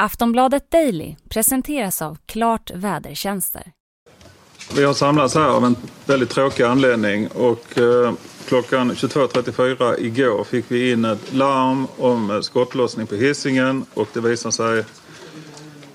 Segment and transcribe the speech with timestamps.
[0.00, 3.72] Aftonbladet Daily presenteras av Klart Vädertjänster.
[4.76, 5.76] Vi har samlats här av en
[6.06, 8.12] väldigt tråkig anledning och eh,
[8.48, 14.20] klockan 22.34 igår fick vi in ett larm om eh, skottlossning på Hisingen och det
[14.20, 14.84] visar sig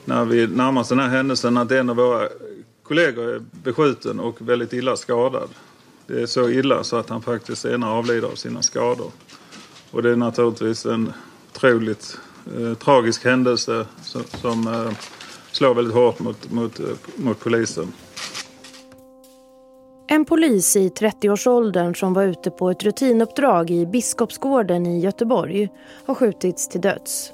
[0.06, 2.30] när vi närmar oss den här händelsen att en av våra
[2.84, 5.50] kollegor är beskjuten och väldigt illa skadad.
[6.08, 9.12] Det är så illa så att han faktiskt senare avlider av sina skador.
[9.92, 11.14] Och det är naturligtvis en
[11.52, 14.92] otroligt eh, tragisk händelse som, som eh,
[15.52, 17.94] slår väldigt hårt mot, mot, eh, mot polisen.
[20.08, 25.70] En polis i 30-årsåldern som var ute på ett rutinuppdrag i Biskopsgården i Göteborg
[26.06, 27.32] har skjutits till döds.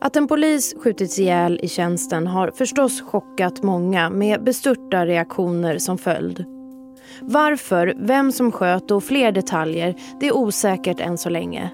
[0.00, 5.98] Att en polis skjutits ihjäl i tjänsten har förstås chockat många med bestörta reaktioner som
[5.98, 6.44] följd.
[7.20, 11.70] Varför, vem som sköt och fler detaljer, det är osäkert än så länge.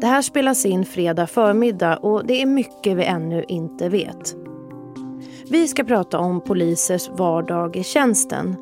[0.00, 4.36] Det här spelas in fredag förmiddag och det är mycket vi ännu inte vet.
[5.50, 8.56] Vi ska prata om polisers vardag i tjänsten.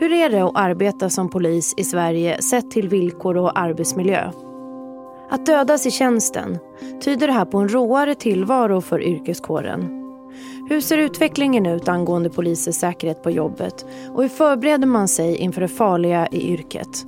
[0.00, 4.30] Hur är det att arbeta som polis i Sverige sett till villkor och arbetsmiljö?
[5.30, 6.58] Att dödas i tjänsten,
[7.04, 9.98] tyder det här på en råare tillvaro för yrkeskåren?
[10.68, 15.60] Hur ser utvecklingen ut angående polisers säkerhet på jobbet och hur förbereder man sig inför
[15.60, 17.06] det farliga i yrket?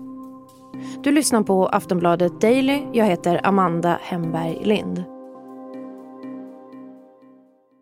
[1.05, 2.83] Du lyssnar på Aftonbladet Daily.
[2.93, 5.05] Jag heter Amanda Hemberg Lind.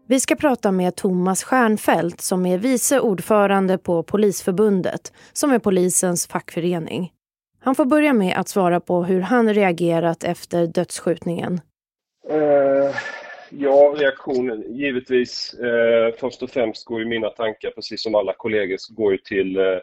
[0.08, 6.26] Vi ska prata med Thomas Stjernfeldt som är vice ordförande på Polisförbundet som är polisens
[6.26, 7.12] fackförening.
[7.60, 11.60] Han får börja med att svara på hur han reagerat efter dödsskjutningen.
[12.30, 12.90] Uh,
[13.50, 15.54] ja, reaktionen givetvis.
[15.60, 19.58] Uh, först och främst går ju mina tankar, precis som alla kollegors, går ju till
[19.58, 19.78] uh,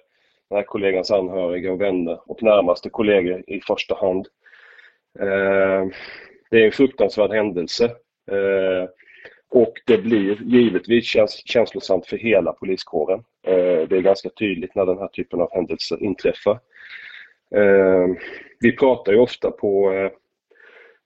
[0.50, 4.28] den här kollegans anhöriga och vänner och närmaste kollegor i första hand.
[5.20, 5.86] Eh,
[6.52, 7.86] det är en fruktansvärd händelse.
[8.32, 8.90] Eh,
[9.50, 13.24] och det blir givetvis käns känslosamt för hela poliskåren.
[13.44, 16.60] Eh, det är ganska tydligt när den här typen av händelser inträffar.
[17.56, 18.08] Eh,
[18.60, 20.12] vi pratar ju ofta på, eh,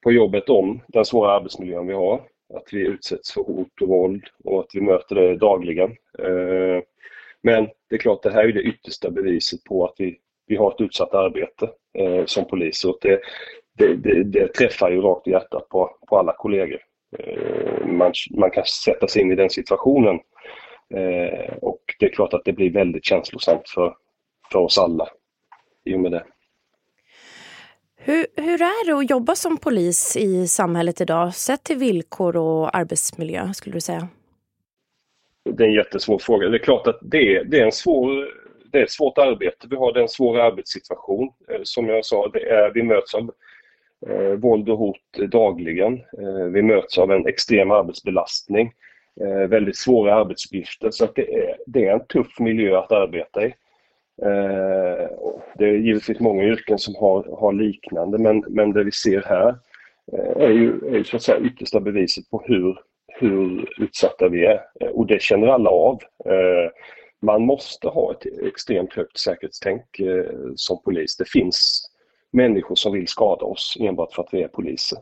[0.03, 2.21] på jobbet om den svåra arbetsmiljön vi har.
[2.53, 5.95] Att vi utsätts för hot och våld och att vi möter det dagligen.
[7.43, 10.71] Men det är klart, det här är det yttersta beviset på att vi, vi har
[10.71, 12.89] ett utsatt arbete eh, som poliser.
[12.89, 13.19] Och det,
[13.77, 16.79] det, det, det, träffar ju rakt i hjärtat på, på alla kollegor.
[17.17, 20.19] Eh, man, man kan sätta sig in i den situationen.
[20.93, 23.95] Eh, och det är klart att det blir väldigt känslosamt för,
[24.51, 25.07] för oss alla
[25.85, 26.23] i och med det.
[28.01, 32.77] Hur, hur är det att jobba som polis i samhället idag sett till villkor och
[32.77, 34.07] arbetsmiljö skulle du säga?
[35.51, 36.49] Det är en jättesvår fråga.
[36.49, 38.27] Det är klart att det, det är, en svår,
[38.71, 39.67] det är ett svårt arbete.
[39.69, 41.29] Vi har en svår arbetssituation.
[41.49, 43.31] Eh, som jag sa, det är, vi möts av
[44.09, 45.93] eh, våld och hot dagligen.
[45.93, 48.71] Eh, vi möts av en extrem arbetsbelastning.
[49.21, 50.91] Eh, väldigt svåra arbetsuppgifter.
[50.91, 53.53] Så det, är, det är en tuff miljö att arbeta i.
[54.21, 55.09] Eh,
[55.55, 59.55] det är givetvis många yrken som har, har liknande men, men det vi ser här
[60.13, 62.79] eh, är ju, är ju så att säga yttersta beviset på hur,
[63.19, 65.99] hur utsatta vi är eh, och det känner alla av.
[66.25, 66.71] Eh,
[67.21, 70.25] man måste ha ett extremt högt säkerhetstänk eh,
[70.55, 71.17] som polis.
[71.17, 71.89] Det finns
[72.31, 74.99] människor som vill skada oss enbart för att vi är poliser.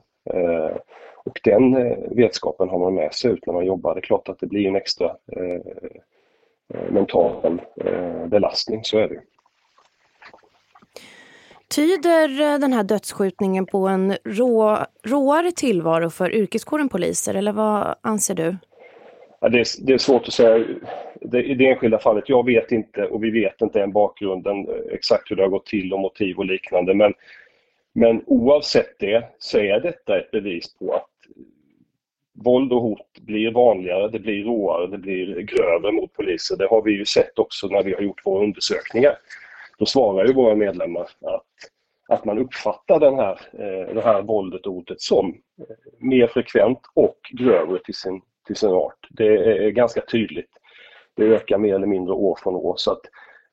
[1.26, 1.74] Och den
[2.16, 3.94] vetskapen har man med sig ut när man jobbar.
[3.94, 5.16] Det är klart att det blir en extra
[6.90, 7.62] mental
[8.28, 9.22] belastning, så är det.
[11.76, 17.96] Tyder eh, den här dödsskjutningen på en rå, råare tillvaro för yrkeskåren poliser eller vad
[18.02, 18.58] anser du?
[19.40, 20.66] Ja, det, är, det är svårt att säga
[21.22, 22.30] det, i det enskilda fallet.
[22.30, 25.66] Jag vet inte och vi vet inte än bakgrunden eh, exakt hur det har gått
[25.66, 26.94] till och motiv och liknande.
[26.94, 27.14] Men,
[27.94, 31.10] men oavsett det så är detta ett bevis på att
[32.44, 36.58] våld och hot blir vanligare, det blir råare, det blir grövre mot poliser.
[36.58, 39.18] Det har vi ju sett också när vi har gjort våra undersökningar.
[39.78, 41.46] Då svarar ju våra medlemmar att,
[42.10, 45.28] att man uppfattar den här, eh, det här våldet och hotet som
[45.60, 49.08] eh, mer frekvent och grövre till sin, till sin art.
[49.10, 50.52] Det är ganska tydligt.
[51.16, 52.74] Det ökar mer eller mindre år från år.
[52.78, 53.02] Så att,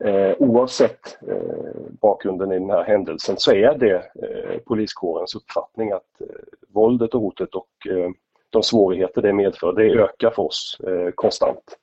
[0.04, 6.20] eh, oavsett eh, bakgrunden i den här händelsen så är det eh, poliskårens uppfattning att
[6.20, 6.26] eh,
[6.68, 8.10] våldet och hotet och eh,
[8.50, 11.78] de svårigheter det medför, det ökar för oss eh, konstant.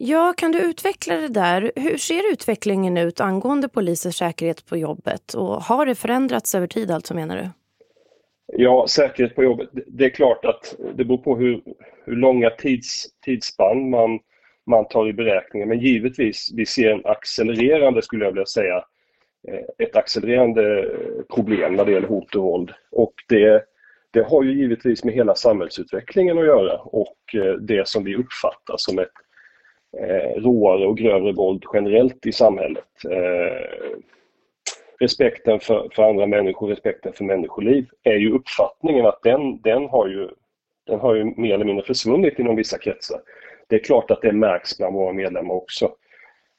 [0.00, 1.72] Ja, kan du utveckla det där?
[1.76, 5.34] Hur ser utvecklingen ut angående polisers säkerhet på jobbet?
[5.34, 7.48] Och har det förändrats över tid alltså menar du?
[8.52, 9.68] Ja, säkerhet på jobbet.
[9.72, 11.62] Det är klart att det beror på hur,
[12.04, 14.18] hur långa tids, tidsspann man,
[14.66, 15.68] man tar i beräkningen.
[15.68, 18.76] Men givetvis, vi ser en accelererande, skulle jag vilja säga,
[19.48, 22.70] eh, ett accelererande eh, problem när det gäller hot och våld.
[22.90, 23.64] Och det
[24.10, 28.74] det har ju givetvis med hela samhällsutvecklingen att göra och eh, det som vi uppfattar
[28.76, 29.12] som ett
[29.96, 33.04] eh, råare och grövre våld generellt i samhället.
[33.10, 33.98] Eh,
[35.00, 40.08] respekten för, för andra människor, respekten för människoliv är ju uppfattningen att den, den, har
[40.08, 40.28] ju,
[40.86, 43.20] den har ju mer eller mindre försvunnit inom vissa kretsar.
[43.68, 45.84] Det är klart att det märks bland våra medlemmar också.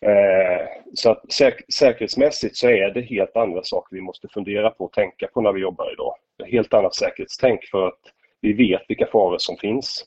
[0.05, 4.85] Eh, så att säk säkerhetsmässigt så är det helt andra saker vi måste fundera på
[4.85, 6.15] och tänka på när vi jobbar idag.
[6.45, 7.99] Helt annat säkerhetstänk för att
[8.41, 10.05] vi vet vilka faror som finns.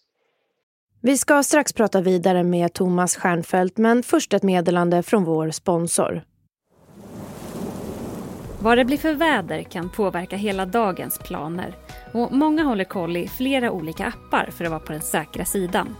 [1.04, 6.22] Vi ska strax prata vidare med Thomas Stjernfeldt men först ett meddelande från vår sponsor.
[8.60, 11.74] Vad det blir för väder kan påverka hela dagens planer
[12.12, 15.96] och många håller koll i flera olika appar för att vara på den säkra sidan.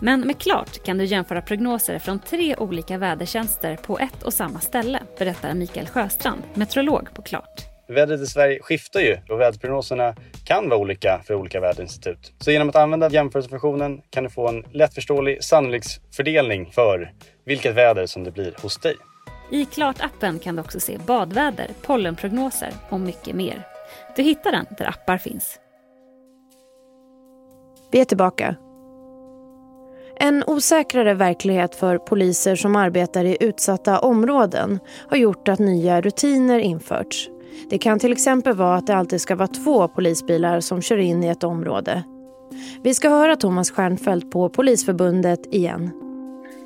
[0.00, 4.60] Men med Klart kan du jämföra prognoser från tre olika vädertjänster på ett och samma
[4.60, 7.67] ställe, berättar Mikael Sjöstrand, meteorolog på Klart.
[7.88, 10.14] Vädret i Sverige skiftar ju och väderprognoserna
[10.44, 12.32] kan vara olika för olika väderinstitut.
[12.38, 17.12] Så genom att använda jämförelsefunktionen kan du få en lättförståelig sannolikhetsfördelning för
[17.44, 18.94] vilket väder som det blir hos dig.
[19.50, 23.62] I Klart-appen kan du också se badväder, pollenprognoser och mycket mer.
[24.16, 25.58] Du hittar den där appar finns.
[27.92, 28.56] Vi är tillbaka.
[30.20, 36.58] En osäkrare verklighet för poliser som arbetar i utsatta områden har gjort att nya rutiner
[36.58, 37.30] införts.
[37.70, 41.24] Det kan till exempel vara att det alltid ska vara två polisbilar som kör in
[41.24, 42.04] i ett område.
[42.82, 45.90] Vi ska höra Thomas Stjernfeldt på Polisförbundet igen.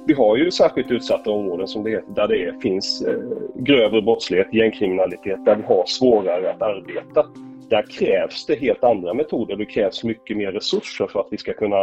[0.07, 3.19] Vi har ju särskilt utsatta områden som det heter, där det finns eh,
[3.57, 7.27] grövre brottslighet, gängkriminalitet, där vi har svårare att arbeta.
[7.71, 9.57] Där krävs det helt andra metoder.
[9.57, 11.81] Det krävs mycket mer resurser för att vi ska kunna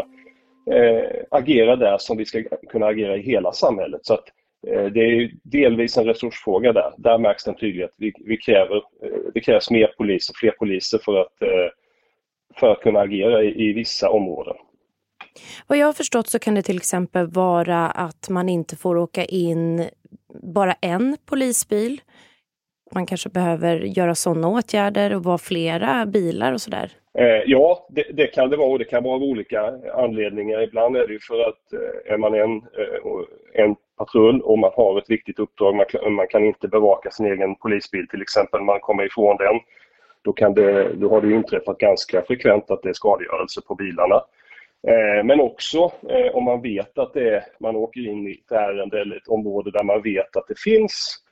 [0.72, 4.02] eh, agera där som vi ska kunna agera i hela samhället.
[4.04, 4.24] Så att,
[4.68, 6.94] det är delvis en resursfråga där.
[6.98, 7.94] Där märks den tydligt.
[7.98, 11.72] Vi, vi kräver, eh, det krävs mer poliser, fler poliser för att, eh,
[12.60, 14.56] för att kunna agera i, i vissa områden.
[15.68, 19.26] Vad jag har förstått så kan det till exempel vara att man inte får åka
[19.26, 19.90] in
[20.44, 22.02] bara en polisbil.
[22.92, 26.92] Man kanske behöver göra sådana åtärder och vara flera bilar och sådär.
[27.18, 30.62] Eh, ja, det, det, kan det vara och det kan vara av olika anledningar.
[30.62, 34.72] Ibland är det ju för att eh, är man en, eh, en patrull och man
[34.76, 38.80] har ett viktigt uppdrag, man, man, kan inte bevaka sin egen polisbil till exempel, man
[38.80, 39.60] kommer ifrån den.
[40.22, 44.16] Då, kan det, då har det inträffat ganska frekvent att det är skadegörelse på bilarna.
[44.88, 48.52] Eh, men också eh, om man vet att det är, man åker in i ett
[48.52, 51.24] ärende eller ett område där man vet att det finns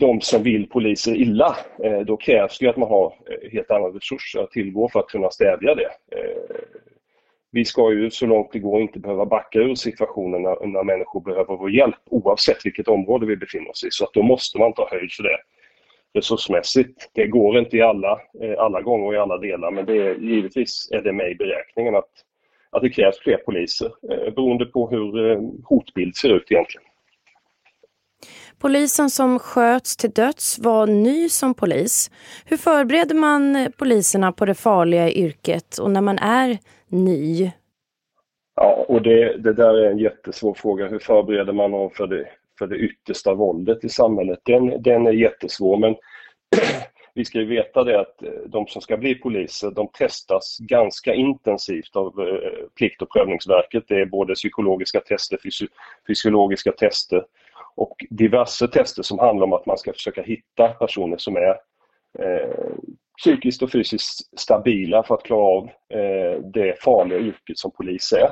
[0.00, 3.88] de som vill poliser illa, eh, då krävs det att man har eh, helt andra
[3.88, 5.90] resurser att tillgå för att kunna stävja det.
[6.16, 6.56] Eh,
[7.52, 11.20] vi ska ju så långt det går inte behöva backa ur situationen när, när människor
[11.20, 13.88] behöver vår hjälp oavsett vilket område vi befinner oss i.
[13.90, 15.38] Så att då måste man ta höjd för det
[16.14, 17.10] resursmässigt.
[17.14, 20.14] Det går inte i alla, eh, alla gånger och i alla delar men det är,
[20.14, 22.10] givetvis är det med i beräkningen att
[22.72, 26.86] att det krävs fler poliser eh, beroende på hur eh, hotbild ser ut egentligen.
[28.58, 32.10] Polisen som sköts till döds var ny som polis.
[32.44, 36.58] Hur förbereder man poliserna på det farliga yrket och när man är
[36.92, 37.52] ny?
[38.54, 40.88] Ja, och det, det där är en jättesvår fråga.
[40.88, 42.28] Hur förbereder man någon för det,
[42.58, 44.38] för det yttersta våldet i samhället?
[44.42, 45.96] Den, den är jättesvår men
[47.14, 51.14] vi ska ju veta det att eh, de som ska bli poliser, de testas ganska
[51.14, 53.84] intensivt av eh, Plikt och prövningsverket.
[53.88, 55.66] Det är både psykologiska tester, fysi
[56.06, 57.24] fysiologiska tester
[57.74, 61.56] och diverse tester som handlar om att man ska försöka hitta personer som är
[62.18, 62.74] eh,
[63.22, 68.30] psykiskt och fysiskt stabila för att klara av eh, det farliga yrket som polis är.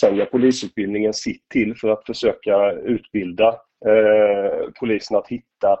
[0.00, 3.48] Sen gör polisutbildningen sitt till för att försöka utbilda
[3.86, 5.78] eh, polisen att hitta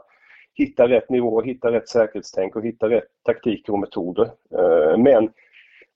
[0.58, 4.30] hitta rätt nivå, hitta rätt säkerhetstänk och hitta rätt taktiker och metoder.
[4.54, 5.30] Eh, men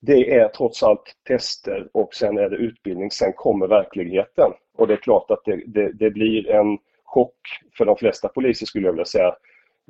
[0.01, 4.53] det är trots allt tester och sen är det utbildning, sen kommer verkligheten.
[4.79, 7.39] Och det är klart att det, det, det blir en chock
[7.79, 9.35] för de flesta poliser skulle jag vilja säga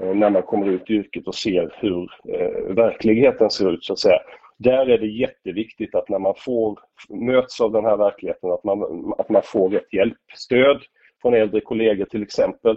[0.01, 3.93] Eh, när man kommer ut i yrket och ser hur eh, verkligheten ser ut så
[3.93, 4.19] att säga.
[4.59, 9.13] Där är det jätteviktigt att när man får möts av den här verkligheten att man,
[9.19, 10.81] att man får rätt hjälp, stöd
[11.23, 12.77] från äldre kollegor till exempel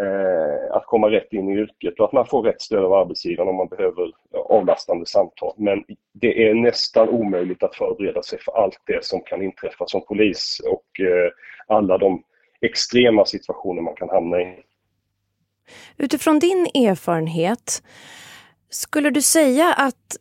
[0.00, 3.48] eh, att komma rätt in i yrket och att man får rätt stöd av arbetsgivaren
[3.48, 4.12] om man behöver
[4.48, 5.54] avlastande samtal.
[5.56, 5.84] Men
[6.14, 10.60] det är nästan omöjligt att förbereda sig för allt det som kan inträffa som polis
[10.70, 11.30] och eh,
[11.66, 12.22] alla de
[12.60, 14.62] extrema situationer man kan hamna i.
[15.96, 17.82] Utifrån din erfarenhet,
[18.70, 20.16] skulle du säga att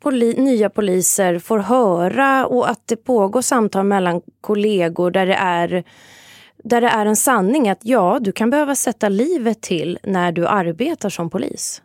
[0.00, 5.84] poli nya poliser får höra och att det pågår samtal mellan kollegor där det är
[6.64, 10.46] där det är en sanning att ja, du kan behöva sätta livet till när du
[10.46, 11.82] arbetar som polis?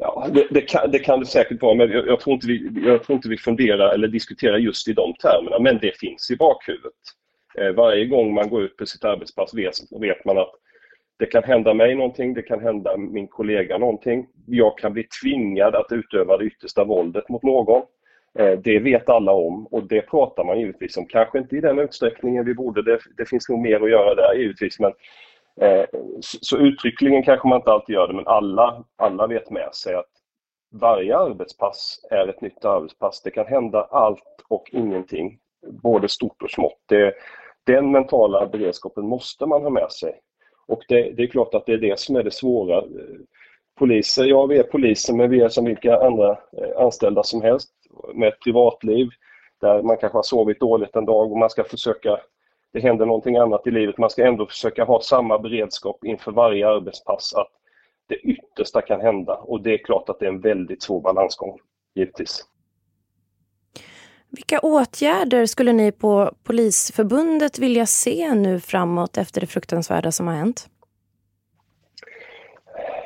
[0.00, 2.70] Ja, det, det, kan, det kan det säkert vara, men jag, jag, tror inte vi,
[2.84, 5.58] jag tror inte vi funderar eller diskuterar just i de termerna.
[5.58, 6.92] Men det finns i bakhuvudet.
[7.58, 10.52] Eh, varje gång man går ut på sitt arbetspass vet, vet man att
[11.18, 14.26] det kan hända mig någonting, det kan hända min kollega någonting.
[14.46, 17.82] Jag kan bli tvingad att utöva det yttersta våldet mot någon.
[18.38, 21.06] Eh, det vet alla om och det pratar man givetvis om.
[21.06, 24.34] Kanske inte i den utsträckningen vi borde, det, det finns nog mer att göra där
[24.34, 24.80] givetvis.
[24.80, 24.92] Men,
[25.60, 25.84] eh,
[26.20, 29.94] så, så uttryckligen kanske man inte alltid gör det men alla, alla vet med sig
[29.94, 30.10] att
[30.72, 33.22] varje arbetspass är ett nytt arbetspass.
[33.22, 35.38] Det kan hända allt och ingenting,
[35.82, 36.80] både stort och smått.
[36.86, 37.14] Det,
[37.64, 40.20] den mentala beredskapen måste man ha med sig.
[40.68, 42.84] Och det, det, är klart att det är det som är det svåra.
[43.78, 47.70] Poliser, ja vi är poliser men vi är som vilka andra eh, anställda som helst
[48.14, 49.08] med ett privatliv
[49.60, 52.20] där man kanske har sovit dåligt en dag och man ska försöka,
[52.72, 56.68] det händer någonting annat i livet, man ska ändå försöka ha samma beredskap inför varje
[56.68, 57.50] arbetspass att
[58.08, 61.58] det yttersta kan hända och det är klart att det är en väldigt svår balansgång,
[61.94, 62.44] givetvis.
[64.36, 70.34] Vilka åtgärder skulle ni på Polisförbundet vilja se nu framåt efter det fruktansvärda som har
[70.34, 70.66] hänt?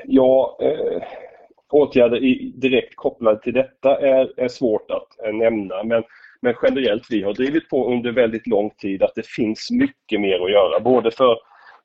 [0.05, 1.03] Ja, eh,
[1.71, 6.03] åtgärder i, direkt kopplade till detta är, är svårt att eh, nämna men,
[6.41, 10.45] men generellt, vi har drivit på under väldigt lång tid att det finns mycket mer
[10.45, 11.37] att göra, både för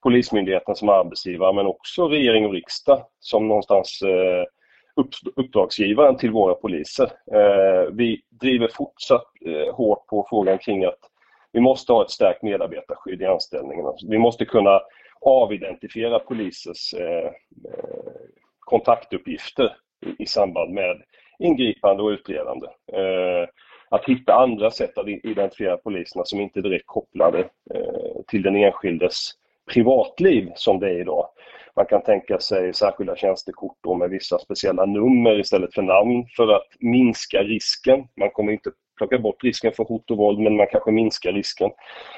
[0.04, 4.44] Polismyndigheten som arbetsgivare men också regering och riksdag som någonstans eh,
[5.36, 7.12] uppdragsgivaren till våra poliser.
[7.32, 11.00] Eh, vi driver fortsatt eh, hårt på frågan kring att
[11.52, 13.90] vi måste ha ett stärkt medarbetarskydd i anställningarna.
[13.90, 14.82] Alltså, vi måste kunna
[15.22, 17.32] avidentifiera polisers eh,
[18.60, 19.76] kontaktuppgifter
[20.20, 21.02] i samband med
[21.40, 22.68] ingripande och utredande.
[23.90, 27.50] Att hitta andra sätt att identifiera poliserna som inte är direkt kopplade
[28.28, 29.32] till den enskildes
[29.74, 31.28] privatliv som det är idag.
[31.76, 36.68] Man kan tänka sig särskilda tjänstekort med vissa speciella nummer istället för namn för att
[36.80, 38.08] minska risken.
[38.20, 41.72] Man kommer inte plocka bort risken för hot och våld men man kanske minskar risken.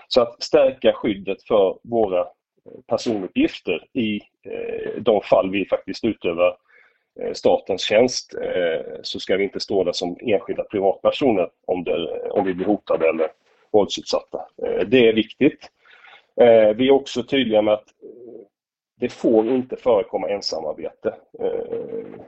[0.08, 2.26] Så att stärka skyddet för våra eh,
[2.88, 6.58] personuppgifter i eh, de fall vi faktiskt utövar
[7.22, 8.36] eh, statens tjänst
[9.02, 13.10] så ska vi inte stå där som enskilda privatpersoner om, det, om vi blir hotade
[13.10, 13.28] eller
[13.72, 14.40] våldsutsatta.
[14.88, 15.72] Det är viktigt.
[16.76, 17.86] Vi är också tydliga med att
[19.00, 22.20] det får inte förekomma ensamarbete eh,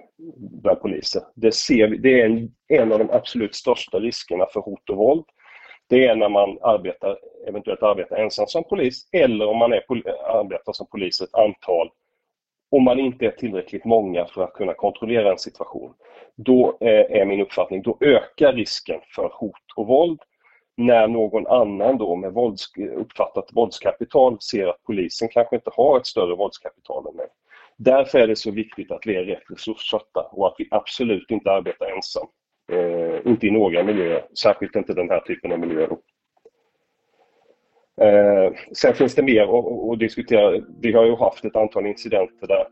[0.61, 1.21] bland poliser.
[1.35, 4.97] Det, ser vi, det är en, en, av de absolut största riskerna för hot och
[4.97, 5.25] våld.
[5.87, 9.81] Det är när man arbetar, eventuellt arbetar ensam som polis eller om man är,
[10.39, 11.89] arbetar som polis ett antal
[12.71, 15.93] om man inte är tillräckligt många för att kunna kontrollera en situation.
[16.35, 20.19] Då eh, är min uppfattning, då ökar risken för hot och våld
[20.79, 26.07] när någon annan då med vålds, uppfattat våldskapital ser att polisen kanske inte har ett
[26.07, 27.27] större våldskapital än mig.
[27.77, 31.51] Därför är det så viktigt att vi är rätt resurssatta och att vi absolut inte
[31.51, 32.27] arbetar ensam.
[32.71, 35.97] Eh, inte i några miljöer, särskilt inte den här typen av miljöer.
[38.01, 40.63] Eh, sen finns det mer att, att, diskutera.
[40.81, 42.67] Vi har ju haft ett antal incidenter där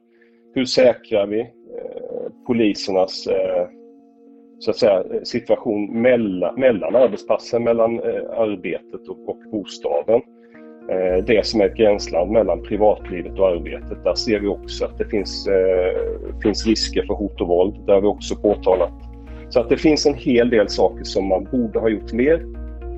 [0.53, 3.67] hur säkrar vi eh, polisernas eh,
[4.59, 10.21] så att säga, situation mellan, mellan arbetspassen, mellan eh, arbetet och, och bostaden.
[10.89, 14.03] Eh, det som är ett gränsland mellan privatlivet och arbetet.
[14.03, 17.75] Där ser vi också att det finns, eh, finns risker för hot och våld.
[17.85, 18.93] Det har vi också påtalat.
[19.49, 22.45] Så att det finns en hel del saker som man borde ha gjort mer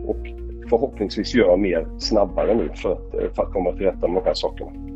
[0.07, 0.27] och
[0.69, 4.27] förhoppningsvis gör mer snabbare nu för att, eh, för att komma till rätta med de
[4.27, 4.88] här sakerna.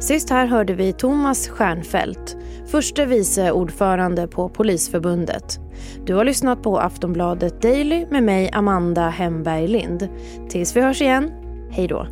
[0.00, 2.36] Sist här hörde vi Thomas Stjernfeldt,
[2.66, 5.58] förste vice ordförande på Polisförbundet.
[6.06, 10.08] Du har lyssnat på Aftonbladet Daily med mig Amanda Hemberg Lind.
[10.48, 11.30] Tills vi hörs igen,
[11.70, 12.06] hej då.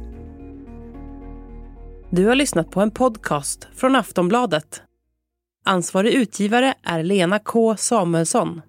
[2.10, 4.82] Du har lyssnat på en podcast från Aftonbladet.
[5.64, 8.62] Ansvarig utgivare är Lena K Samuelsson.